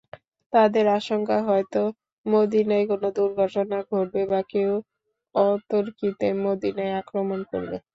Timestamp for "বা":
4.31-4.41